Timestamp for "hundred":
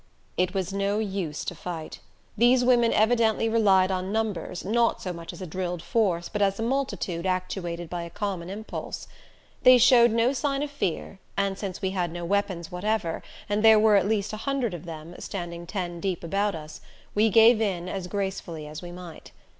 14.37-14.73